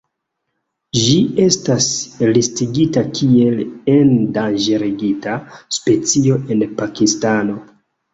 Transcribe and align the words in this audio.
Ĝi 0.99 1.17
estas 1.41 1.89
listigita 2.37 3.03
kiel 3.17 3.61
endanĝerigita 3.97 5.35
specio 5.77 6.39
en 6.57 6.65
Pakistano. 6.81 7.59